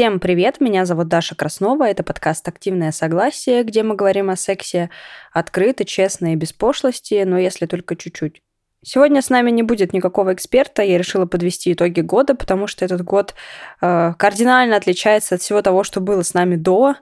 [0.00, 4.88] Всем привет, меня зовут Даша Краснова, это подкаст «Активное согласие», где мы говорим о сексе
[5.30, 8.42] открыто, честно и без пошлости, но если только чуть-чуть.
[8.82, 10.82] Сегодня с нами не будет никакого эксперта.
[10.82, 13.34] Я решила подвести итоги года, потому что этот год
[13.82, 16.94] э, кардинально отличается от всего того, что было с нами до.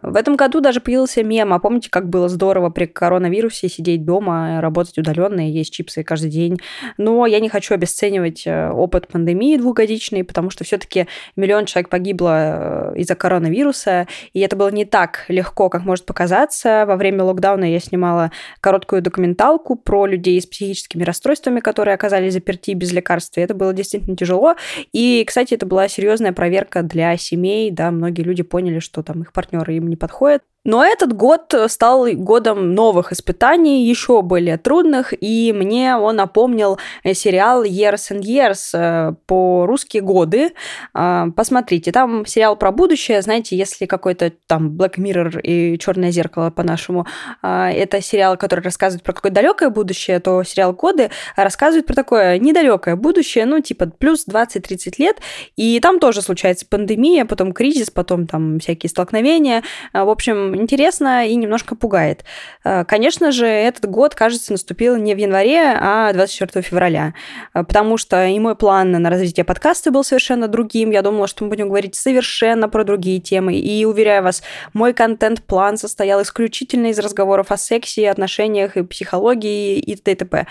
[0.00, 1.52] В этом году даже появился мем.
[1.52, 6.30] А помните, как было здорово при коронавирусе сидеть дома, работать удаленно и есть чипсы каждый
[6.30, 6.60] день?
[6.98, 12.92] Но я не хочу обесценивать э, опыт пандемии двухгодичной, потому что все-таки миллион человек погибло
[12.94, 16.84] э, из-за коронавируса, и это было не так легко, как может показаться.
[16.86, 22.34] Во время локдауна я снимала короткую документалку про людей с психическими расстройствами расстройствами, которые оказались
[22.34, 23.36] заперти без лекарств.
[23.38, 24.56] И это было действительно тяжело.
[24.92, 27.70] И, кстати, это была серьезная проверка для семей.
[27.70, 30.42] Да, многие люди поняли, что там их партнеры им не подходят.
[30.64, 37.14] Но этот год стал годом новых испытаний, еще более трудных, и мне он напомнил э,
[37.14, 40.52] сериал Years and Years э, по русские годы.
[40.92, 46.50] А, посмотрите, там сериал про будущее, знаете, если какой-то там Black Mirror и Черное зеркало
[46.50, 47.06] по-нашему,
[47.42, 52.38] а, это сериал, который рассказывает про какое-то далекое будущее, то сериал Годы рассказывает про такое
[52.38, 55.18] недалекое будущее, ну, типа плюс 20-30 лет,
[55.56, 59.62] и там тоже случается пандемия, потом кризис, потом там всякие столкновения.
[59.92, 62.24] А, в общем, интересно и немножко пугает.
[62.64, 67.14] Э, конечно же, этот год, кажется, наступил не в январе, а 24 февраля,
[67.52, 70.90] э, потому что и мой план на развитие подкаста был совершенно другим.
[70.90, 73.54] Я думала, что мы будем говорить совершенно про другие темы.
[73.54, 79.96] И, уверяю вас, мой контент-план состоял исключительно из разговоров о сексе, отношениях и психологии и
[79.96, 80.46] т.д.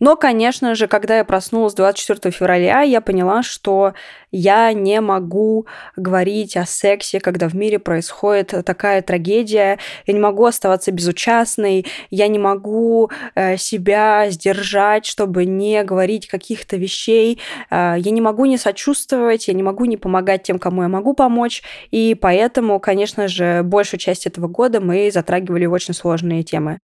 [0.00, 3.94] Но, конечно же, когда я проснулась 24 февраля, я поняла, что
[4.32, 9.78] я не могу говорить о сексе, когда в мире происходит такая трагедия.
[10.06, 16.76] Я не могу оставаться безучастной, я не могу э, себя сдержать, чтобы не говорить каких-то
[16.76, 17.40] вещей.
[17.70, 21.14] Э, я не могу не сочувствовать, я не могу не помогать тем, кому я могу
[21.14, 21.62] помочь.
[21.92, 26.80] И поэтому, конечно же, большую часть этого года мы затрагивали очень сложные темы.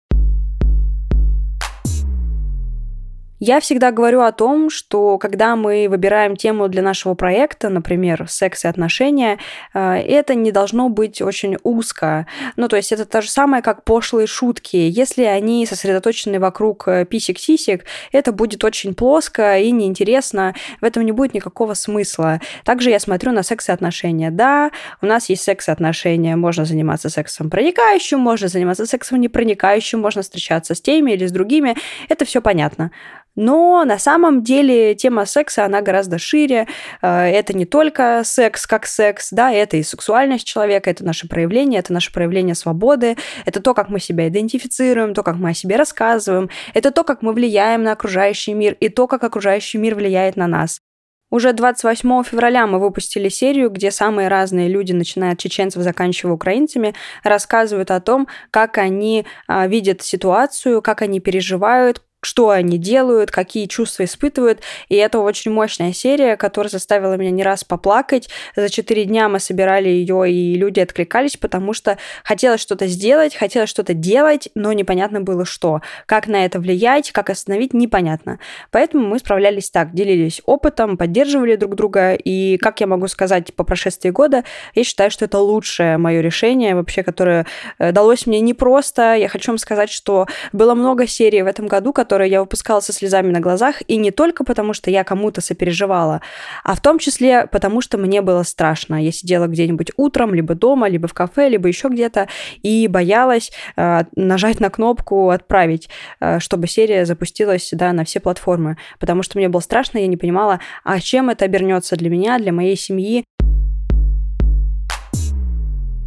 [3.39, 8.65] Я всегда говорю о том, что когда мы выбираем тему для нашего проекта, например, секс
[8.65, 9.37] и отношения,
[9.75, 12.25] э, это не должно быть очень узко.
[12.55, 14.75] Ну, то есть это то же самое, как пошлые шутки.
[14.77, 21.11] Если они сосредоточены вокруг э, писек-сисек, это будет очень плоско и неинтересно, в этом не
[21.11, 22.41] будет никакого смысла.
[22.63, 24.31] Также я смотрю на секс и отношения.
[24.31, 29.99] Да, у нас есть секс и отношения, можно заниматься сексом проникающим, можно заниматься сексом непроникающим,
[29.99, 31.75] можно встречаться с теми или с другими,
[32.09, 32.91] это все понятно.
[33.37, 36.67] Но на самом деле тема секса, она гораздо шире.
[37.03, 41.79] Э, это не только секс как секс, да, это и сексуальность человека, это наше проявление,
[41.79, 43.15] это наше проявление свободы,
[43.45, 47.21] это то, как мы себя идентифицируем, то, как мы о себе рассказываем, это то, как
[47.21, 50.81] мы влияем на окружающий мир и то, как окружающий мир влияет на нас.
[51.29, 56.95] Уже 28 февраля мы выпустили серию, где самые разные люди, начиная от чеченцев, заканчивая украинцами,
[57.21, 63.67] рассказывают о том, как они а, видят ситуацию, как они переживают, что они делают, какие
[63.67, 64.61] чувства испытывают.
[64.89, 68.29] И это очень мощная серия, которая заставила меня не раз поплакать.
[68.55, 73.69] За четыре дня мы собирали ее, и люди откликались, потому что хотелось что-то сделать, хотелось
[73.69, 75.81] что-то делать, но непонятно было что.
[76.05, 78.39] Как на это влиять, как остановить, непонятно.
[78.71, 82.13] Поэтому мы справлялись так, делились опытом, поддерживали друг друга.
[82.15, 86.75] И, как я могу сказать по прошествии года, я считаю, что это лучшее мое решение
[86.75, 87.45] вообще, которое
[87.77, 89.15] э, далось мне непросто.
[89.15, 92.79] Я хочу вам сказать, что было много серий в этом году, которые которые я выпускала
[92.79, 96.21] со слезами на глазах, и не только потому, что я кому-то сопереживала,
[96.63, 99.03] а в том числе потому, что мне было страшно.
[99.03, 102.29] Я сидела где-нибудь утром, либо дома, либо в кафе, либо еще где-то,
[102.63, 105.89] и боялась э, нажать на кнопку «Отправить»,
[106.21, 110.15] э, чтобы серия запустилась да, на все платформы, потому что мне было страшно, я не
[110.15, 113.25] понимала, а чем это обернется для меня, для моей семьи.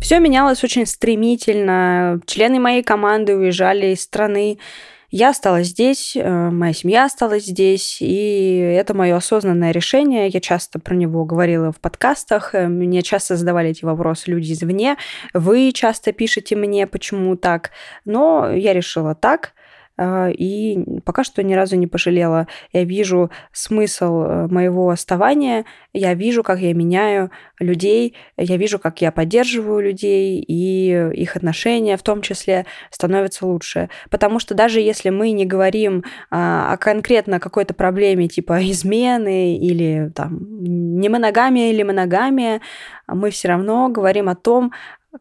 [0.00, 2.20] Все менялось очень стремительно.
[2.25, 4.58] Члены моей команды уезжали из страны.
[5.11, 10.29] Я осталась здесь, э, моя семья осталась здесь, и это мое осознанное решение.
[10.29, 14.97] Я часто про него говорила в подкастах, э, мне часто задавали эти вопросы люди извне.
[15.35, 17.73] Вы часто пишете мне, почему так,
[18.05, 19.53] но я решила так.
[20.02, 22.47] А, и пока что ни разу не пожалела.
[22.73, 29.02] Я вижу смысл э, моего оставания, я вижу, как я меняю людей, я вижу, как
[29.02, 33.91] я поддерживаю людей, и их отношения в том числе становятся лучше.
[34.08, 40.11] Потому что даже если мы не говорим а, о конкретно какой-то проблеме типа измены или
[40.14, 42.62] там не моногамия или моногамия,
[43.06, 44.73] мы все равно говорим о том,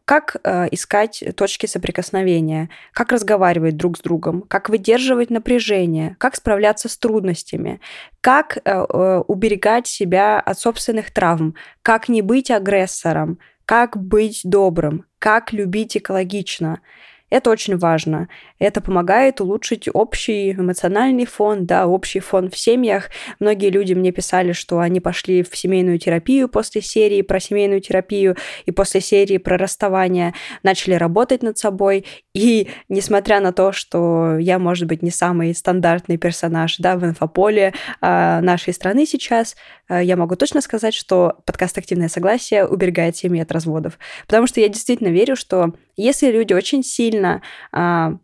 [0.04, 6.88] как э, искать точки соприкосновения, как разговаривать друг с другом, как выдерживать напряжение, как справляться
[6.88, 7.80] с трудностями,
[8.20, 15.06] как э, э, уберегать себя от собственных травм, как не быть агрессором, как быть добрым,
[15.18, 16.80] как любить экологично.
[17.30, 18.28] Это очень важно.
[18.58, 23.08] Это помогает улучшить общий эмоциональный фон, да, общий фон в семьях.
[23.38, 28.36] Многие люди мне писали, что они пошли в семейную терапию после серии про семейную терапию
[28.66, 32.04] и после серии про расставание, начали работать над собой.
[32.34, 37.72] И несмотря на то, что я, может быть, не самый стандартный персонаж да, в инфополе
[38.00, 39.56] э, нашей страны сейчас,
[39.98, 43.98] я могу точно сказать, что подкаст «Активное согласие» уберегает семьи от разводов.
[44.26, 47.42] Потому что я действительно верю, что если люди очень сильно
[47.72, 48.16] а,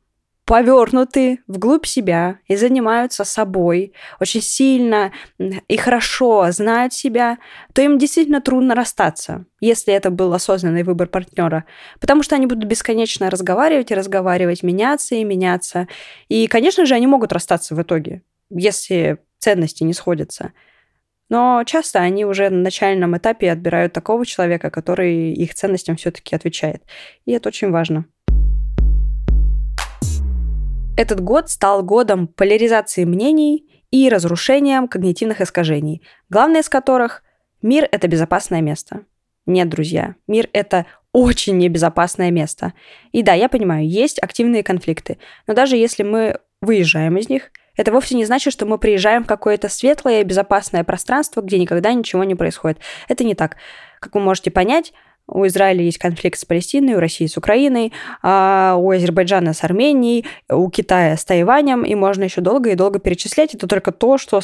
[0.47, 7.39] повернуты вглубь себя и занимаются собой очень сильно и хорошо знают себя,
[7.75, 11.65] то им действительно трудно расстаться, если это был осознанный выбор партнера.
[12.01, 15.89] Потому что они будут бесконечно разговаривать и разговаривать, меняться и меняться.
[16.29, 20.53] И, конечно же, они могут расстаться в итоге, если ценности не сходятся.
[21.29, 26.83] Но часто они уже на начальном этапе отбирают такого человека, который их ценностям все-таки отвечает.
[27.25, 28.07] И это очень важно.
[30.97, 37.23] Этот год стал годом поляризации мнений и разрушением когнитивных искажений, главное из которых–
[37.63, 39.03] мир– это безопасное место.
[39.45, 42.73] Нет, друзья, мир– это очень небезопасное место.
[43.13, 47.93] И да, я понимаю, есть активные конфликты, но даже если мы выезжаем из них– это
[47.93, 52.25] вовсе не значит, что мы приезжаем в какое-то светлое и безопасное пространство, где никогда ничего
[52.25, 52.79] не происходит.
[53.09, 53.57] Это не так.
[54.01, 54.93] Как вы можете понять,
[55.29, 57.93] у Израиля есть конфликт с Палестиной, у России с Украиной,
[58.23, 62.99] а у Азербайджана с Арменией, у Китая с Тайванем, и можно еще долго и долго
[62.99, 63.55] перечислять.
[63.55, 64.41] Это только то, что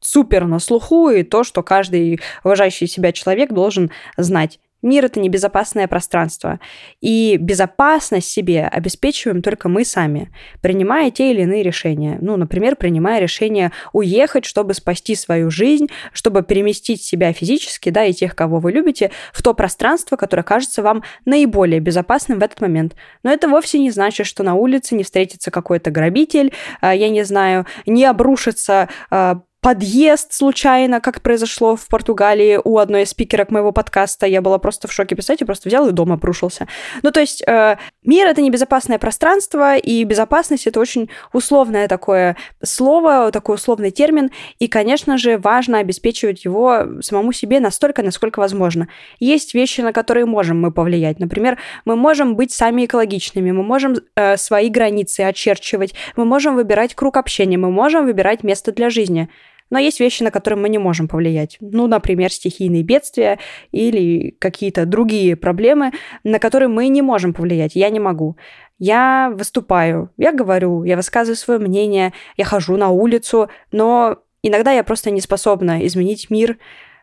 [0.00, 4.60] супер на слуху, и то, что каждый уважающий себя человек должен знать.
[4.82, 6.60] Мир— это небезопасное пространство.
[7.00, 10.32] И безопасность себе обеспечиваем только мы сами,
[10.62, 12.18] принимая те или иные решения.
[12.20, 18.12] Ну, например, принимая решение уехать, чтобы спасти свою жизнь, чтобы переместить себя физически, да, и
[18.12, 22.94] тех, кого вы любите, в то пространство, которое кажется вам наиболее безопасным в этот момент.
[23.22, 27.24] Но это вовсе не значит, что на улице не встретится какой-то грабитель, а, я не
[27.24, 33.72] знаю, не обрушится а, подъезд случайно, как произошло в Португалии у одной из спикерок моего
[33.72, 34.26] подкаста.
[34.26, 35.14] Я была просто в шоке.
[35.14, 36.66] Представляете, просто взял и дома обрушился.
[37.02, 43.30] Ну, то есть э, мир— это небезопасное пространство, и безопасность— это очень условное такое слово,
[43.32, 48.88] такой условный термин, и, конечно же, важно обеспечивать его самому себе настолько, насколько возможно.
[49.18, 51.20] Есть вещи, на которые можем мы повлиять.
[51.20, 56.94] Например, мы можем быть сами экологичными, мы можем э, свои границы очерчивать, мы можем выбирать
[56.94, 59.28] круг общения, мы можем выбирать место для жизни—
[59.70, 61.56] но есть вещи, на которые мы не можем повлиять.
[61.60, 63.38] Ну, например, стихийные бедствия
[63.72, 65.92] или какие-то другие проблемы,
[66.24, 67.74] на которые мы не можем повлиять.
[67.74, 68.36] Я не могу.
[68.78, 74.82] Я выступаю, я говорю, я высказываю свое мнение, я хожу на улицу, но иногда я
[74.84, 76.58] просто не способна изменить мир,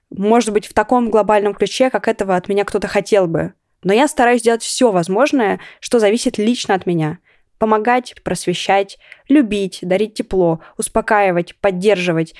[0.09, 3.53] может быть, в таком глобальном ключе, как этого от меня кто-то хотел бы.
[3.83, 7.19] Но я стараюсь делать все возможное, что зависит лично от меня.
[7.57, 12.35] Помогать, просвещать, любить, дарить тепло, успокаивать, поддерживать.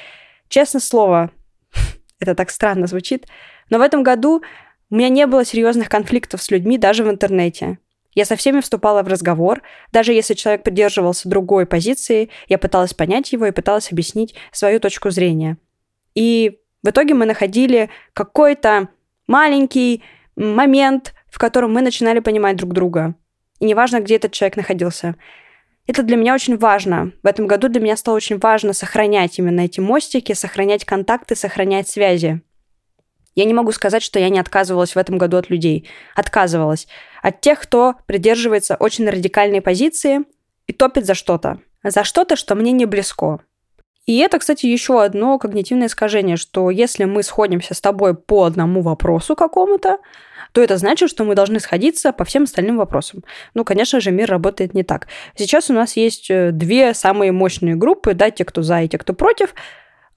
[0.49, 1.31] Честное слово,
[2.19, 3.27] это так странно звучит,
[3.69, 4.43] но в этом году
[4.89, 7.79] у меня не было серьезных конфликтов с людьми даже в интернете.
[8.13, 13.31] Я со всеми вступала в разговор, даже если человек придерживался другой позиции, я пыталась понять
[13.31, 15.57] его и пыталась объяснить свою точку зрения.
[16.15, 18.89] И в итоге мы находили какой-то
[19.27, 20.03] маленький
[20.35, 23.13] момент, в котором мы начинали понимать друг друга.
[23.59, 25.15] И неважно, где этот человек находился.
[25.87, 27.13] Это для меня очень важно.
[27.23, 31.87] В этом году для меня стало очень важно сохранять именно эти мостики, сохранять контакты, сохранять
[31.87, 32.41] связи.
[33.35, 35.87] Я не могу сказать, что я не отказывалась в этом году от людей.
[36.15, 36.87] Отказывалась.
[37.21, 40.21] От тех, кто придерживается очень радикальной позиции
[40.65, 41.59] и топит за что-то.
[41.83, 43.39] За что-то, что мне не близко.
[44.07, 48.81] И это, кстати, еще одно когнитивное искажение, что если мы сходимся с тобой по одному
[48.81, 49.97] вопросу какому-то,
[50.53, 53.23] то это значит, что мы должны сходиться по всем остальным вопросам.
[53.53, 55.07] Ну, конечно же, мир работает не так.
[55.35, 58.97] Сейчас у нас есть э, две самые мощные группы, да, те, кто за и те,
[58.97, 59.53] кто против.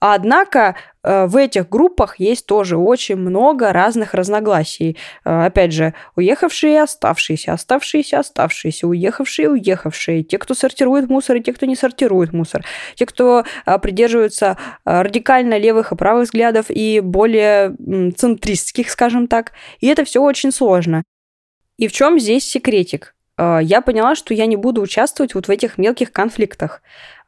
[0.03, 4.97] Однако э, в этих группах есть тоже очень много разных разногласий.
[5.23, 11.53] Э, опять же, уехавшие оставшиеся, оставшиеся, оставшиеся, уехавшие уехавшие, те, кто сортирует мусор, и те,
[11.53, 12.65] кто не сортирует мусор,
[12.95, 17.75] те, кто э, придерживаются радикально левых и правых взглядов и более
[18.17, 19.51] центристских, скажем так.
[19.81, 21.03] И это все очень сложно.
[21.77, 23.13] И в чем здесь секретик?
[23.37, 26.81] Я поняла, что я не буду участвовать вот в этих мелких конфликтах.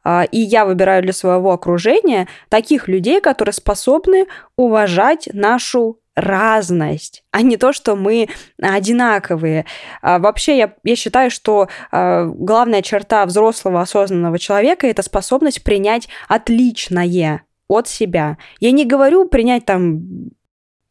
[0.04, 7.42] А, и я выбираю для своего окружения таких людей, которые способны уважать нашу разность, а
[7.42, 8.28] не то, что мы
[8.62, 9.66] одинаковые.
[10.00, 16.08] А вообще, я, я считаю, что а, главная черта взрослого осознанного человека это способность принять
[16.28, 18.38] отличное от себя.
[18.60, 20.30] Я не говорю принять там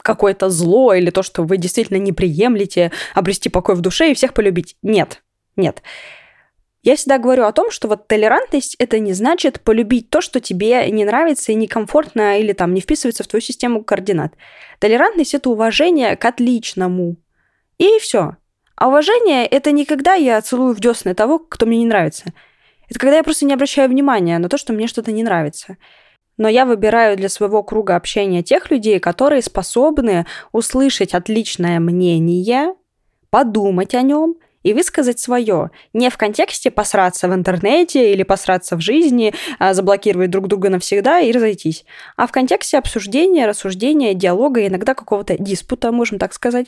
[0.01, 4.33] какое-то зло или то, что вы действительно не приемлете, обрести покой в душе и всех
[4.33, 4.75] полюбить.
[4.81, 5.23] Нет,
[5.55, 5.81] нет.
[6.83, 10.91] Я всегда говорю о том, что вот толерантность это не значит полюбить то, что тебе
[10.91, 14.33] не нравится и некомфортно или там не вписывается в твою систему координат.
[14.79, 17.15] Толерантность это уважение к отличному.
[17.77, 18.35] И все.
[18.75, 22.33] А уважение это не когда я целую в десны того, кто мне не нравится.
[22.89, 25.77] Это когда я просто не обращаю внимания на то, что мне что-то не нравится.
[26.35, 32.75] Но я выбираю для своего круга общения тех людей, которые способны услышать отличное мнение,
[33.29, 35.69] подумать о нем и высказать свое.
[35.93, 41.19] Не в контексте посраться в интернете или посраться в жизни, а, заблокировать друг друга навсегда
[41.19, 41.85] и разойтись,
[42.17, 46.67] а в контексте обсуждения, рассуждения, диалога, иногда какого-то диспута, можем так сказать.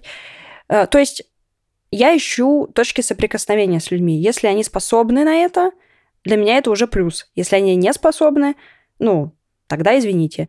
[0.67, 1.23] Э, то есть
[1.91, 4.19] я ищу точки соприкосновения с людьми.
[4.19, 5.71] Если они способны на это,
[6.23, 7.29] для меня это уже плюс.
[7.35, 8.55] Если они не способны,
[8.99, 9.31] ну,
[9.67, 10.47] тогда извините.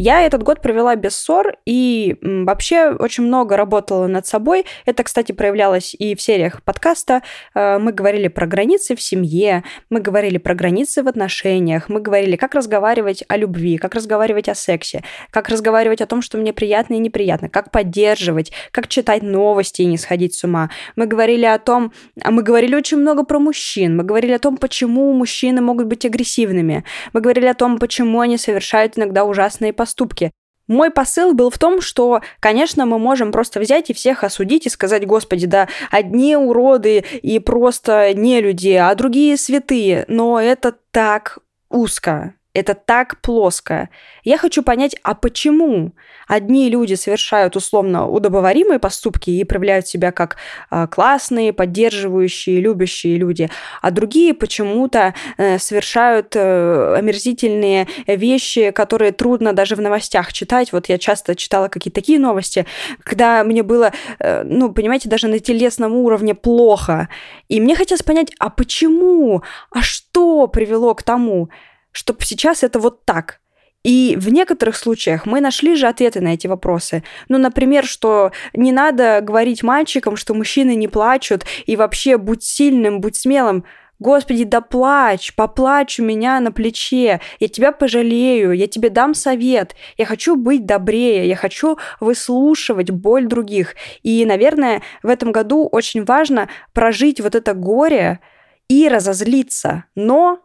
[0.00, 4.64] Я этот год провела без ссор и вообще очень много работала над собой.
[4.86, 7.22] Это, кстати, проявлялось и в сериях подкаста.
[7.52, 12.36] Э, мы говорили про границы в семье, мы говорили про границы в отношениях, мы говорили,
[12.36, 16.94] как разговаривать о любви, как разговаривать о сексе, как разговаривать о том, что мне приятно
[16.94, 20.70] и неприятно, как поддерживать, как читать новости и не сходить с ума.
[20.94, 24.58] Мы говорили о том, а мы говорили очень много про мужчин, мы говорили о том,
[24.58, 29.87] почему мужчины могут быть агрессивными, мы говорили о том, почему они совершают иногда ужасные поступки,
[29.88, 30.32] поступки.
[30.66, 34.68] Мой посыл был в том, что, конечно, мы можем просто взять и всех осудить и
[34.68, 41.38] сказать, господи, да, одни уроды и просто не люди, а другие святые, но это так
[41.70, 42.34] узко.
[42.58, 43.88] Это так плоско.
[44.24, 45.92] Я хочу понять, а почему
[46.26, 50.38] одни люди совершают условно удобоваримые поступки и проявляют себя как
[50.72, 53.48] э, классные, поддерживающие, любящие люди,
[53.80, 60.72] а другие почему-то э, совершают э, омерзительные вещи, которые трудно даже в новостях читать.
[60.72, 62.66] Вот я часто читала какие-то такие новости,
[63.04, 67.08] когда мне было, э, ну, понимаете, даже на телесном уровне плохо.
[67.46, 69.44] И мне хотелось понять, а почему?
[69.70, 71.50] А что привело к тому?
[71.92, 73.40] Чтобы сейчас это вот так.
[73.84, 77.04] И в некоторых случаях мы нашли же ответы на эти вопросы.
[77.28, 83.00] Ну, например, что не надо говорить мальчикам, что мужчины не плачут, и вообще будь сильным,
[83.00, 83.64] будь смелым.
[84.00, 89.74] Господи, да плачь, поплачь у меня на плече, я тебя пожалею, я тебе дам совет,
[89.96, 93.74] я хочу быть добрее, я хочу выслушивать боль других.
[94.04, 98.20] И, наверное, в этом году очень важно прожить вот это горе
[98.68, 99.84] и разозлиться.
[99.96, 100.40] Но,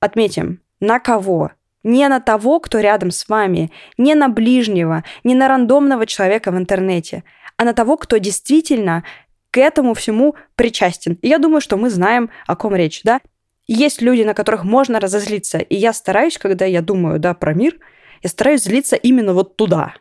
[0.00, 1.52] отметим, на кого?
[1.82, 6.58] Не на того, кто рядом с вами, не на ближнего, не на рандомного человека в
[6.58, 7.24] интернете,
[7.56, 9.04] а на того, кто действительно
[9.50, 11.18] к этому всему причастен.
[11.22, 13.20] И я думаю, что мы знаем, о ком речь, да?
[13.66, 17.76] Есть люди, на которых можно разозлиться, и я стараюсь, когда я думаю, да, про мир,
[18.22, 19.94] я стараюсь злиться именно вот туда.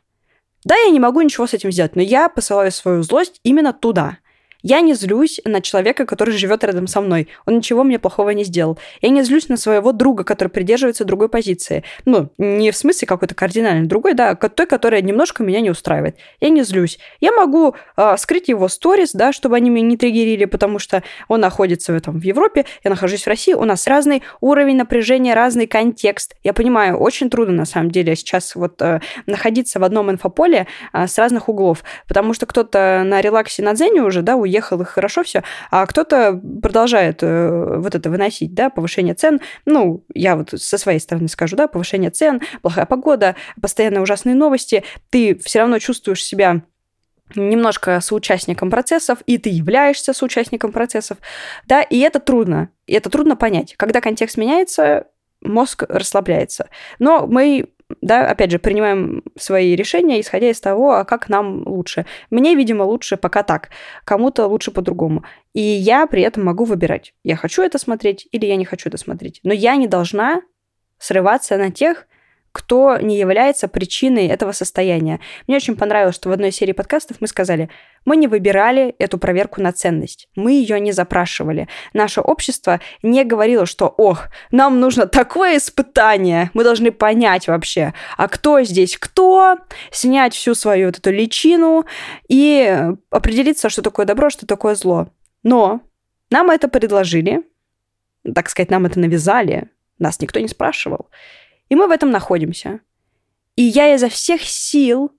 [0.63, 4.17] Да, я не могу ничего с этим сделать, но я посылаю свою злость именно туда.
[4.64, 7.28] Я не злюсь на человека, который живет рядом со мной.
[7.46, 8.80] Он ничего мне плохого не сделал.
[9.02, 11.84] Я не злюсь на своего друга, который придерживается другой позиции.
[12.06, 16.18] Ну, не в смысле какой-то кардинально другой, да, той, которая немножко меня не устраивает.
[16.42, 16.98] Я не злюсь.
[17.22, 21.40] Я могу э, скрыть его сторис, да, чтобы они меня не триггерили, потому что он
[21.40, 25.68] находится в этом в Европе, я нахожусь в России, у нас разный уровень напряжения, разный
[25.68, 26.36] контекст.
[26.44, 31.08] Я понимаю, очень трудно на самом деле сейчас вот э, находиться в одном инфополе э,
[31.08, 34.86] с разных углов, потому что кто-то на релаксе на дзене уже, да, уехал уехал, и
[34.86, 39.42] хорошо все, а кто-то продолжает э, вот это выносить, да, повышение цен.
[39.66, 44.84] Ну, я вот со своей стороны скажу, да, повышение цен, плохая погода, постоянно ужасные новости,
[45.10, 46.62] ты все равно чувствуешь себя
[47.36, 51.18] немножко соучастником процессов, и ты являешься соучастником процессов,
[51.66, 53.75] да, и это трудно, и это трудно понять.
[53.77, 55.08] Когда контекст меняется,
[55.42, 56.70] мозг расслабляется.
[57.00, 57.70] Но мы
[58.01, 62.06] да, опять же, принимаем свои решения, исходя из того, а как нам лучше.
[62.29, 63.70] Мне, видимо, лучше пока так,
[64.03, 65.24] кому-то лучше по-другому.
[65.53, 68.98] И я при этом могу выбирать, я хочу это смотреть или я не хочу это
[68.98, 69.39] смотреть.
[69.44, 70.41] Но я не должна
[70.98, 72.08] срываться на тех,
[72.58, 75.20] кто не является причиной этого состояния.
[75.46, 77.70] Мне очень понравилось, что в одной серии подкастов мы сказали,
[78.04, 81.68] мы не выбирали эту проверку на ценность, мы ее не запрашивали.
[81.94, 88.28] Наше общество не говорило, что, ох, нам нужно такое испытание, мы должны понять вообще, а
[88.28, 89.58] кто здесь кто,
[89.92, 91.86] снять всю свою вот эту личину
[92.28, 92.76] и
[93.12, 95.10] определиться, что такое добро, что такое зло.
[95.44, 95.82] Но
[96.32, 97.44] нам это предложили,
[98.34, 101.12] так сказать, нам это навязали, нас никто не спрашивал.
[101.70, 102.80] И мы в этом находимся.
[103.56, 105.12] И я изо всех сил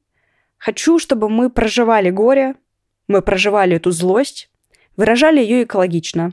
[0.57, 2.55] хочу, чтобы мы проживали горе,
[3.07, 4.50] мы проживали эту злость,
[4.97, 6.33] выражали ее экологично.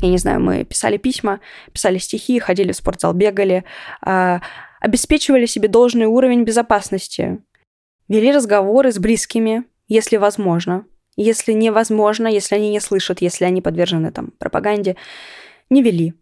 [0.00, 1.40] Я не знаю, мы писали письма,
[1.72, 3.64] писали стихи, ходили в спортзал, бегали,
[4.06, 4.38] э,
[4.80, 7.42] обеспечивали себе должный уровень безопасности,
[8.06, 10.84] вели разговоры с близкими, если возможно.
[11.16, 14.94] Если невозможно, если они не слышат, если они подвержены там пропаганде,
[15.68, 16.14] не вели.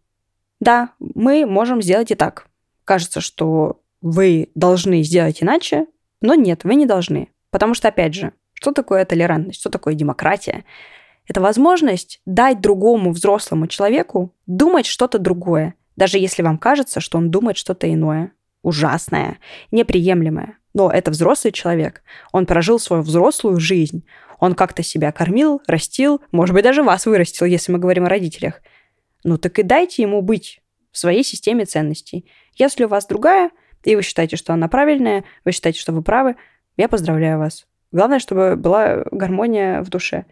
[0.60, 2.46] Да, мы можем сделать и так.
[2.84, 5.86] Кажется, что вы должны сделать иначе,
[6.20, 7.28] но нет, вы не должны.
[7.50, 10.64] Потому что, опять же, что такое толерантность, что такое демократия?
[11.28, 17.30] Это возможность дать другому взрослому человеку думать что-то другое, даже если вам кажется, что он
[17.30, 18.32] думает что-то иное,
[18.62, 19.38] ужасное,
[19.70, 20.58] неприемлемое.
[20.74, 22.02] Но это взрослый человек.
[22.32, 24.04] Он прожил свою взрослую жизнь.
[24.38, 28.60] Он как-то себя кормил, растил, может быть, даже вас вырастил, если мы говорим о родителях.
[29.26, 30.60] Ну так и дайте ему быть
[30.92, 32.30] в своей системе ценностей.
[32.54, 33.50] Если у вас другая,
[33.82, 36.36] и вы считаете, что она правильная, вы считаете, что вы правы,
[36.76, 37.66] я поздравляю вас.
[37.90, 40.26] Главное, чтобы была гармония в душе.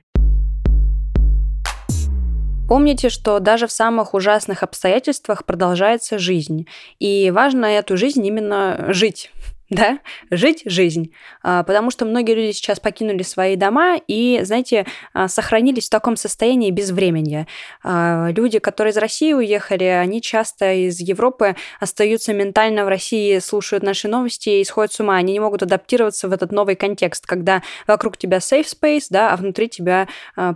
[2.68, 6.68] Помните, что даже в самых ужасных обстоятельствах продолжается жизнь.
[7.00, 9.32] И важно эту жизнь именно жить
[9.70, 11.12] да, жить жизнь.
[11.42, 16.16] А, потому что многие люди сейчас покинули свои дома и, знаете, а, сохранились в таком
[16.16, 17.46] состоянии без времени.
[17.82, 23.82] А, люди, которые из России уехали, они часто из Европы остаются ментально в России, слушают
[23.82, 25.16] наши новости и сходят с ума.
[25.16, 29.36] Они не могут адаптироваться в этот новый контекст, когда вокруг тебя safe space, да, а
[29.36, 30.08] внутри тебя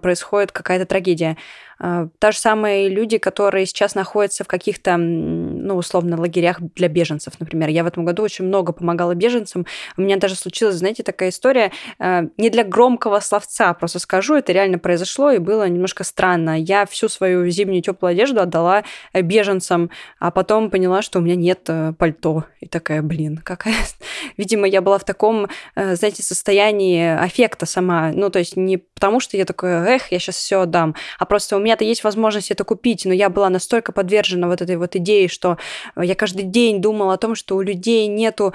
[0.02, 1.36] происходит какая-то трагедия.
[1.80, 7.34] А, та же самые люди, которые сейчас находятся в каких-то, ну, условно, лагерях для беженцев,
[7.38, 7.68] например.
[7.68, 9.66] Я в этом году очень много помогала беженцам.
[9.96, 14.52] У меня даже случилась, знаете, такая история, а, не для громкого словца, просто скажу, это
[14.52, 16.58] реально произошло и было немножко странно.
[16.60, 21.36] Я всю свою зимнюю теплую одежду отдала э, беженцам, а потом поняла, что у меня
[21.36, 22.44] нет э, пальто.
[22.60, 23.74] И такая, блин, какая...
[24.36, 28.10] Видимо, я была в таком, э, знаете, состоянии аффекта сама.
[28.12, 31.56] Ну, то есть не потому, что я такая, эх, я сейчас все отдам, а просто
[31.56, 34.96] у меня меня-то есть возможность это купить, но я была настолько подвержена вот этой вот
[34.96, 35.58] идее, что
[35.96, 38.54] я каждый день думала о том, что у людей нету...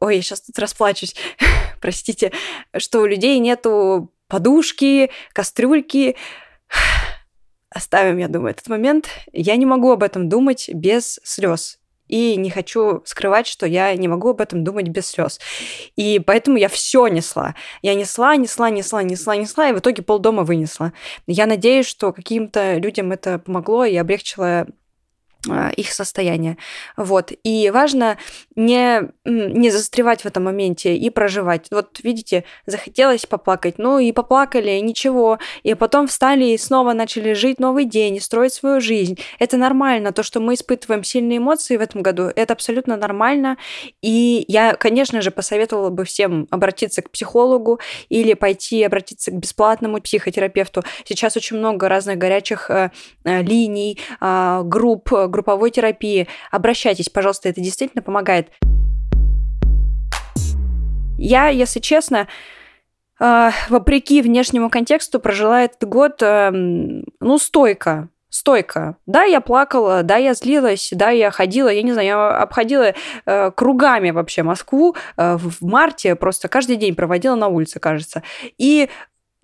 [0.00, 1.14] Ой, я сейчас тут расплачусь,
[1.80, 2.32] простите,
[2.76, 6.16] что у людей нету подушки, кастрюльки.
[7.70, 9.08] Оставим, я думаю, этот момент.
[9.32, 11.78] Я не могу об этом думать без слез.
[12.08, 15.40] И не хочу скрывать, что я не могу об этом думать без слез.
[15.96, 17.54] И поэтому я все несла.
[17.82, 20.92] Я несла, несла, несла, несла, несла, и в итоге полдома вынесла.
[21.26, 24.66] Я надеюсь, что каким-то людям это помогло и облегчило
[25.76, 26.56] их состояние.
[26.96, 27.32] Вот.
[27.42, 28.18] И важно
[28.56, 31.66] не, не застревать в этом моменте и проживать.
[31.70, 35.38] Вот видите, захотелось поплакать, ну и поплакали, ничего.
[35.62, 39.18] И потом встали и снова начали жить новый день и строить свою жизнь.
[39.38, 40.12] Это нормально.
[40.12, 43.56] То, что мы испытываем сильные эмоции в этом году, это абсолютно нормально.
[44.02, 50.00] И я, конечно же, посоветовала бы всем обратиться к психологу или пойти обратиться к бесплатному
[50.00, 50.82] психотерапевту.
[51.04, 52.90] Сейчас очень много разных горячих э,
[53.24, 56.28] э линий, э, групп, групповой терапии.
[56.52, 58.48] Обращайтесь, пожалуйста, это действительно помогает.
[61.18, 62.28] Я, если честно,
[63.20, 68.96] э, вопреки внешнему контексту прожила этот год, э, ну, стойко, стойко.
[69.06, 72.94] Да, я плакала, да, я злилась, да, я ходила, я не знаю, я обходила
[73.26, 78.22] э, кругами вообще Москву э, в марте, просто каждый день проводила на улице, кажется.
[78.58, 78.88] И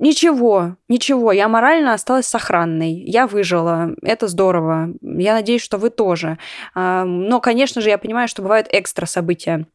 [0.01, 6.39] Ничего, ничего, я морально осталась сохранной, я выжила, это здорово, я надеюсь, что вы тоже.
[6.75, 9.67] Но, конечно же, я понимаю, что бывают экстра события.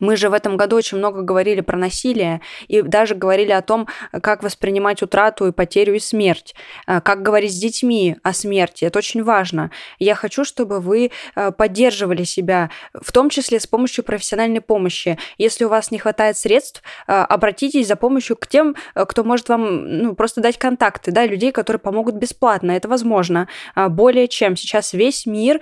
[0.00, 3.86] Мы же в этом году очень много говорили про насилие и даже говорили о том,
[4.22, 6.54] как воспринимать утрату и потерю и смерть,
[6.86, 8.84] э, как говорить с детьми о смерти.
[8.84, 9.70] Это очень важно.
[9.98, 15.18] Я хочу, чтобы вы э, поддерживали себя, в том числе с помощью профессиональной помощи.
[15.38, 19.86] Если у вас не хватает средств, э, обратитесь за помощью к тем, кто может вам
[19.98, 22.72] ну, просто дать контакты, да, людей, которые помогут бесплатно.
[22.72, 23.48] Это возможно.
[23.76, 25.60] Более чем сейчас весь мир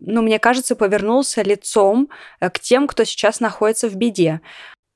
[0.00, 2.08] ну, мне кажется, повернулся лицом
[2.40, 4.40] э, к тем, кто сейчас находится в беде.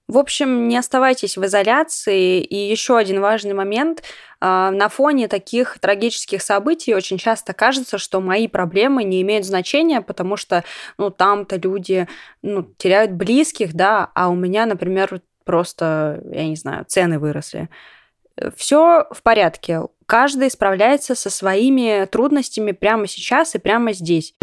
[0.07, 2.41] В общем, не оставайтесь в изоляции.
[2.41, 4.03] И еще один важный момент.
[4.39, 10.03] А, на фоне таких трагических событий очень часто кажется, что мои проблемы не имеют значения,
[10.03, 10.63] потому что
[10.99, 12.07] ну, там-то люди
[12.43, 17.71] ну, теряют близких, да, а у меня, например, просто, я не знаю, цены выросли.
[18.57, 19.83] Все в порядке.
[20.07, 24.35] Каждый справляется со своими трудностями прямо сейчас и прямо здесь.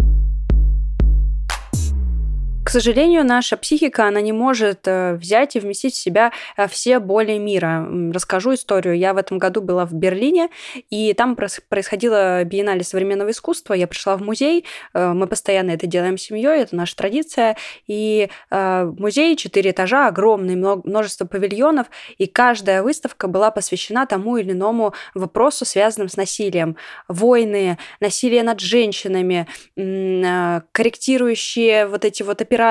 [2.72, 7.36] Сожалению, наша психика, она не может э, взять и вместить в себя э, все боли
[7.36, 7.86] мира.
[8.14, 8.96] Расскажу историю.
[8.96, 10.48] Я в этом году была в Берлине,
[10.88, 13.74] и там происходило биеннале современного искусства.
[13.74, 17.58] Я пришла в музей, э, мы постоянно это делаем с семьей, это наша традиция.
[17.86, 24.94] И музей, четыре этажа, огромный, множество павильонов, и каждая выставка была посвящена тому или иному
[25.14, 26.78] вопросу, связанным с насилием.
[27.06, 32.61] Войны, насилие над женщинами, корректирующие вот эти вот операции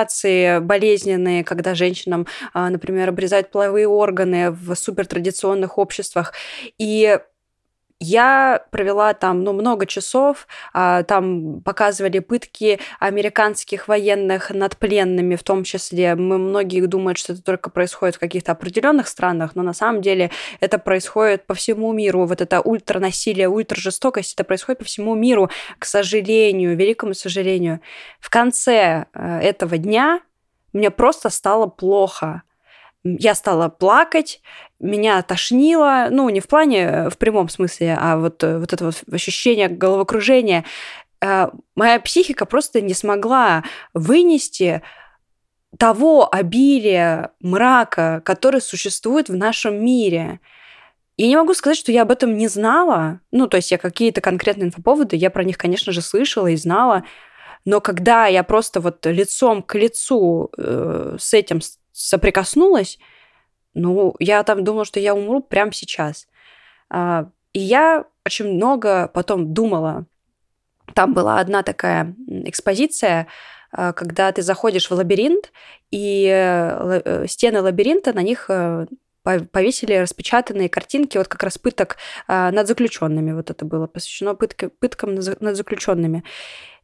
[0.61, 6.33] болезненные, когда женщинам, а, например, обрезают половые органы в супертрадиционных обществах.
[6.77, 7.19] И
[8.01, 15.43] я провела там ну, много часов, а, там показывали пытки американских военных над пленными, в
[15.43, 16.15] том числе.
[16.15, 20.31] Мы, многие думают, что это только происходит в каких-то определенных странах, но на самом деле
[20.59, 22.25] это происходит по всему миру.
[22.25, 27.81] Вот это ультранасилие, ультражестокость, это происходит по всему миру, к сожалению, великому сожалению.
[28.19, 30.21] В конце э, этого дня
[30.73, 32.41] мне просто стало плохо
[33.03, 34.41] я стала плакать,
[34.79, 39.03] меня тошнило, ну, не в плане, в прямом смысле, а вот, э, вот это вот
[39.11, 40.65] ощущение головокружения.
[41.21, 44.81] Э, моя психика просто не смогла вынести
[45.77, 50.39] того обилия мрака, который существует в нашем мире.
[51.17, 53.19] Я не могу сказать, что я об этом не знала.
[53.31, 57.03] Ну, то есть я какие-то конкретные инфоповоды, я про них, конечно же, слышала и знала.
[57.63, 61.61] Но когда я просто вот лицом к лицу э, с этим
[61.91, 62.99] соприкоснулась,
[63.73, 66.27] ну, я там думала, что я умру прямо сейчас.
[66.89, 70.05] А, и я очень много потом думала.
[70.93, 73.27] Там была одна такая экспозиция,
[73.71, 75.51] а, когда ты заходишь в лабиринт,
[75.89, 78.85] и э, э, стены лабиринта, на них э,
[79.23, 83.33] повесили распечатанные картинки вот как раз пыток а, над заключенными.
[83.33, 86.23] Вот это было посвящено пыткам над заключенными.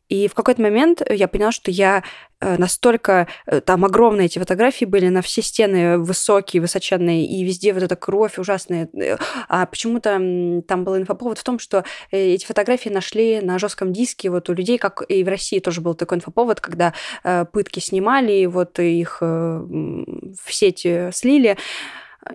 [0.10, 2.04] И в какой-то момент я поняла, что я
[2.40, 3.28] э, настолько...
[3.46, 7.96] Э, там огромные эти фотографии были, на все стены высокие, высоченные, и везде вот эта
[7.96, 8.90] кровь ужасная.
[8.94, 9.18] Э,
[9.50, 14.50] а почему-то там был инфоповод в том, что эти фотографии нашли на жестком диске вот
[14.50, 16.94] у людей, как и в России тоже был такой инфоповод, когда
[17.52, 21.58] пытки снимали, и вот их в сети слили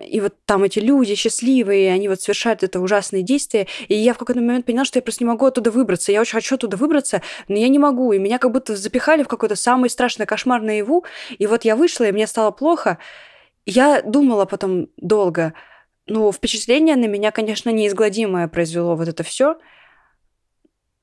[0.01, 4.17] и вот там эти люди счастливые, они вот совершают это ужасные действия, и я в
[4.17, 6.11] какой-то момент поняла, что я просто не могу оттуда выбраться.
[6.11, 9.27] Я очень хочу оттуда выбраться, но я не могу, и меня как будто запихали в
[9.27, 11.05] какой-то самый страшный кошмар наяву,
[11.37, 12.97] и вот я вышла, и мне стало плохо.
[13.65, 15.53] Я думала потом долго,
[16.05, 19.57] ну, впечатление на меня, конечно, неизгладимое произвело вот это все.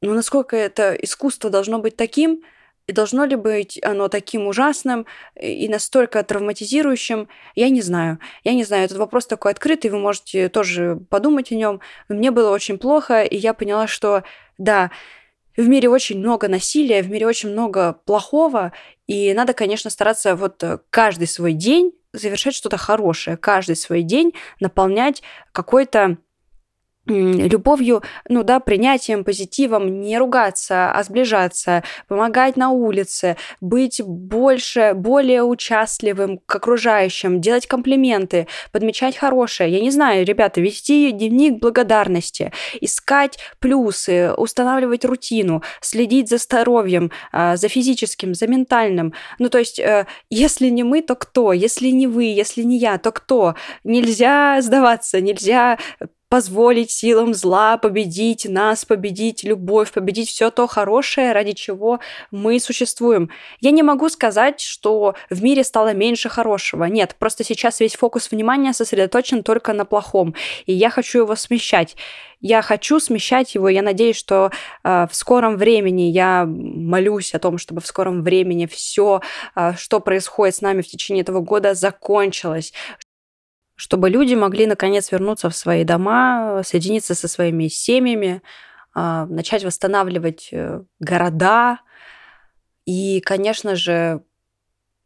[0.03, 2.43] Но насколько это искусство должно быть таким,
[2.91, 5.07] и должно ли быть оно таким ужасным
[5.41, 8.19] и настолько травматизирующим, я не знаю.
[8.43, 11.81] Я не знаю, этот вопрос такой открытый, вы можете тоже подумать о нем.
[12.09, 14.25] Мне было очень плохо, и я поняла, что
[14.59, 14.91] да,
[15.57, 18.73] в мире очень много насилия, в мире очень много плохого,
[19.07, 25.23] и надо, конечно, стараться вот каждый свой день завершать что-то хорошее, каждый свой день наполнять
[25.53, 26.19] какой-то
[27.11, 35.43] любовью, ну да, принятием, позитивом, не ругаться, а сближаться, помогать на улице, быть больше, более
[35.43, 39.73] участливым к окружающим, делать комплименты, подмечать хорошее.
[39.73, 47.57] Я не знаю, ребята, вести дневник благодарности, искать плюсы, устанавливать рутину, следить за здоровьем, а,
[47.57, 49.13] за физическим, за ментальным.
[49.39, 51.53] Ну, то есть, э, если не мы, то кто?
[51.53, 53.55] Если не вы, если не я, то кто?
[53.85, 55.79] Нельзя сдаваться, нельзя
[56.31, 61.99] позволить силам зла победить нас, победить любовь, победить все то хорошее, ради чего
[62.31, 63.31] мы существуем.
[63.61, 66.85] Я не могу сказать, что в мире стало меньше хорошего.
[66.85, 70.35] Нет, просто сейчас весь фокус внимания сосредоточен только на плохом,
[70.67, 71.97] и я хочу его смещать.
[72.41, 74.51] Я хочу смещать его, я надеюсь, что
[74.83, 79.21] э, в скором времени я молюсь о том, чтобы в скором времени все,
[79.57, 82.73] э, что происходит с нами в течение этого года, закончилось,
[83.81, 88.43] чтобы люди могли наконец вернуться в свои дома, соединиться со своими семьями,
[88.93, 91.81] а, начать восстанавливать э, города.
[92.85, 94.23] И, конечно же,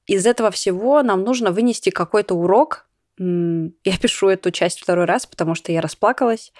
[0.06, 2.88] из этого всего нам нужно вынести какой-то урок.
[3.16, 6.52] Я пишу эту часть второй раз, потому что я расплакалась.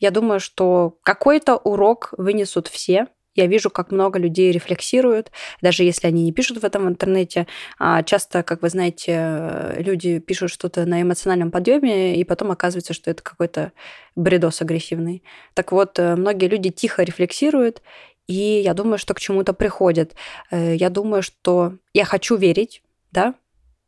[0.00, 5.30] Я думаю, что какой-то урок вынесут все– я вижу, как много людей рефлексируют,
[5.62, 7.46] даже если они не пишут в этом в интернете.
[7.78, 13.10] А часто, как вы знаете, люди пишут что-то на эмоциональном подъеме, и потом оказывается, что
[13.10, 13.72] это какой-то
[14.16, 15.22] бредос агрессивный.
[15.54, 17.80] Так вот, э, многие люди тихо рефлексируют,
[18.26, 20.14] и я думаю, что к чему-то приходят.
[20.50, 23.34] Э, я думаю, что я хочу верить, да,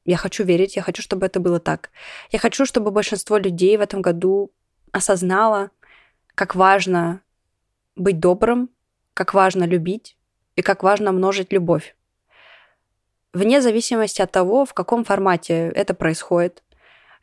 [0.05, 1.91] я хочу верить, я хочу, чтобы это было так.
[2.31, 4.53] Я хочу, чтобы большинство людей в этом году
[4.93, 5.71] осознало,
[6.35, 7.21] как важно
[7.97, 8.71] быть добрым,
[9.21, 10.17] как важно любить
[10.57, 11.95] и как важно множить любовь.
[13.35, 16.63] вне зависимости от того, в каком формате это происходит.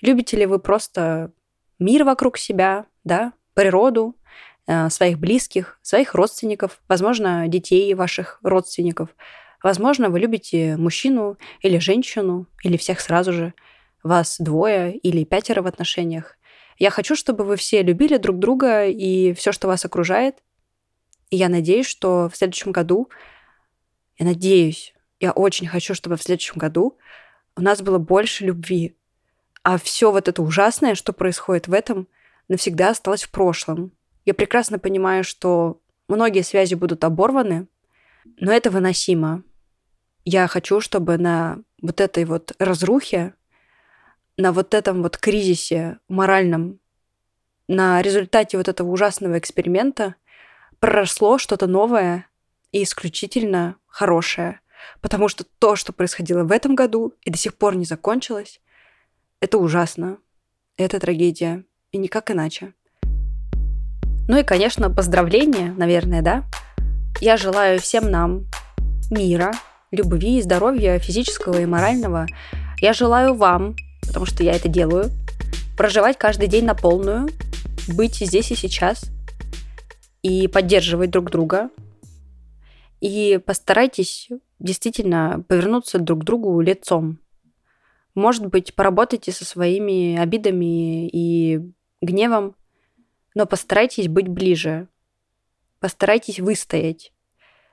[0.01, 1.31] Любите ли вы просто
[1.79, 4.15] мир вокруг себя, да, природу,
[4.67, 9.09] э, своих близких, своих родственников, возможно, детей ваших родственников.
[9.63, 13.53] Возможно, вы любите мужчину или женщину, или всех сразу же.
[14.03, 16.37] Вас двое или пятеро в отношениях.
[16.77, 20.35] Я хочу, чтобы вы все любили друг друга и все, что вас окружает.
[21.29, 23.09] И я надеюсь, что в следующем году,
[24.17, 26.97] я надеюсь, я очень хочу, чтобы в следующем году
[27.55, 28.95] у нас было больше любви.
[29.63, 32.07] А все вот это ужасное, что происходит в этом,
[32.47, 33.91] навсегда осталось в прошлом.
[34.25, 37.67] Я прекрасно понимаю, что многие связи будут оборваны,
[38.39, 39.43] но это выносимо.
[40.23, 43.33] Я хочу, чтобы на вот этой вот разрухе,
[44.37, 46.79] на вот этом вот кризисе моральном,
[47.67, 50.15] на результате вот этого ужасного эксперимента
[50.79, 52.27] проросло что-то новое
[52.71, 54.59] и исключительно хорошее.
[55.01, 58.61] Потому что то, что происходило в этом году и до сих пор не закончилось,
[59.39, 60.17] это ужасно.
[60.77, 61.63] Это трагедия.
[61.91, 62.73] И никак иначе.
[64.27, 66.43] Ну и, конечно, поздравления, наверное, да?
[67.21, 68.45] Я желаю всем нам
[69.09, 69.53] мира,
[69.91, 72.27] любви и здоровья физического и морального.
[72.79, 75.11] Я желаю вам, потому что я это делаю,
[75.77, 77.29] проживать каждый день на полную,
[77.87, 79.05] быть здесь и сейчас
[80.21, 81.69] и поддерживать друг друга.
[82.99, 87.19] И постарайтесь действительно повернуться друг к другу лицом.
[88.15, 91.61] Может быть, поработайте со своими обидами и
[92.01, 92.55] гневом,
[93.35, 94.87] но постарайтесь быть ближе.
[95.79, 97.13] Постарайтесь выстоять.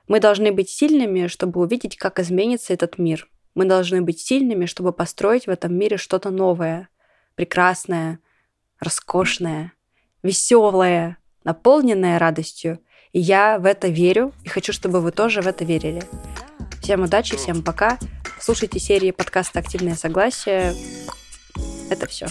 [0.07, 3.27] Мы должны быть сильными, чтобы увидеть, как изменится этот мир.
[3.55, 6.89] Мы должны быть сильными, чтобы построить в этом мире что-то новое,
[7.33, 8.19] прекрасное,
[8.79, 9.73] роскошное,
[10.21, 12.79] веселое, наполненное радостью.
[13.13, 16.03] И я в это верю и хочу, чтобы вы тоже в это верили.
[16.81, 17.97] Всем удачи, всем пока.
[18.41, 20.73] Слушайте серии подкаста «Активное согласие».
[21.89, 22.27] Это все.